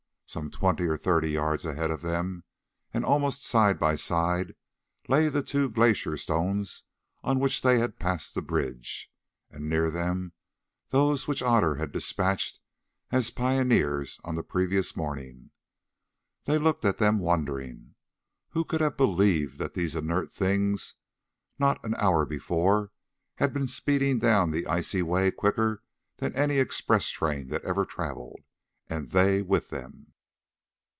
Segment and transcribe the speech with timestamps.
[0.31, 2.45] Some twenty or thirty yards ahead of them,
[2.93, 4.55] and almost side by side,
[5.09, 6.85] lay the two glacier stones
[7.21, 9.11] on which they had passed the bridge,
[9.49, 10.31] and near them
[10.87, 12.61] those which Otter had despatched
[13.11, 15.51] as pioneers on the previous morning.
[16.45, 17.95] They looked at them wondering.
[18.51, 20.95] Who could have believed that these inert things,
[21.59, 22.93] not an hour before,
[23.35, 25.83] had been speeding down the icy way quicker
[26.19, 28.39] than any express train that ever travelled,
[28.87, 30.07] and they with them?